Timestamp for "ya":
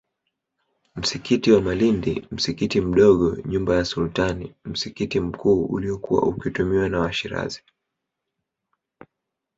3.75-3.85